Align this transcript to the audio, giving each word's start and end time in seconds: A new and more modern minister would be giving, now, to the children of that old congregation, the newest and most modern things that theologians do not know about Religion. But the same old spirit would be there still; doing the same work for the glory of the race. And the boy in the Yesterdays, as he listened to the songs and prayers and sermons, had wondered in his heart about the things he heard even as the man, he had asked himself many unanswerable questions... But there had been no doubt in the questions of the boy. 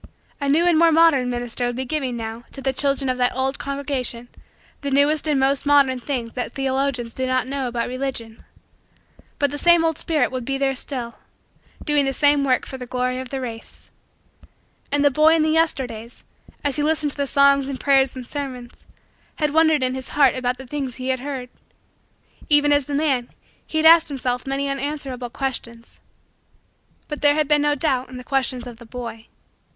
A 0.39 0.49
new 0.49 0.65
and 0.65 0.79
more 0.79 0.91
modern 0.91 1.29
minister 1.29 1.67
would 1.67 1.75
be 1.75 1.85
giving, 1.85 2.17
now, 2.17 2.43
to 2.53 2.59
the 2.59 2.73
children 2.73 3.07
of 3.07 3.19
that 3.19 3.35
old 3.35 3.59
congregation, 3.59 4.29
the 4.81 4.89
newest 4.89 5.27
and 5.27 5.39
most 5.39 5.63
modern 5.63 5.99
things 5.99 6.33
that 6.33 6.53
theologians 6.53 7.13
do 7.13 7.27
not 7.27 7.45
know 7.45 7.67
about 7.67 7.87
Religion. 7.87 8.43
But 9.37 9.51
the 9.51 9.59
same 9.59 9.85
old 9.85 9.99
spirit 9.99 10.31
would 10.31 10.43
be 10.43 10.57
there 10.57 10.73
still; 10.73 11.19
doing 11.85 12.05
the 12.05 12.13
same 12.13 12.43
work 12.43 12.65
for 12.65 12.79
the 12.79 12.87
glory 12.87 13.19
of 13.19 13.29
the 13.29 13.39
race. 13.39 13.91
And 14.91 15.05
the 15.05 15.11
boy 15.11 15.35
in 15.35 15.43
the 15.43 15.51
Yesterdays, 15.51 16.23
as 16.63 16.77
he 16.77 16.81
listened 16.81 17.11
to 17.11 17.17
the 17.17 17.27
songs 17.27 17.69
and 17.69 17.79
prayers 17.79 18.15
and 18.15 18.25
sermons, 18.25 18.87
had 19.35 19.53
wondered 19.53 19.83
in 19.83 19.93
his 19.93 20.09
heart 20.09 20.33
about 20.33 20.57
the 20.57 20.65
things 20.65 20.95
he 20.95 21.11
heard 21.11 21.47
even 22.49 22.73
as 22.73 22.85
the 22.87 22.95
man, 22.95 23.29
he 23.67 23.77
had 23.77 23.85
asked 23.85 24.07
himself 24.07 24.47
many 24.47 24.67
unanswerable 24.67 25.29
questions... 25.29 25.99
But 27.07 27.21
there 27.21 27.35
had 27.35 27.47
been 27.47 27.61
no 27.61 27.75
doubt 27.75 28.09
in 28.09 28.17
the 28.17 28.23
questions 28.23 28.65
of 28.65 28.79
the 28.79 28.85
boy. 28.87 29.27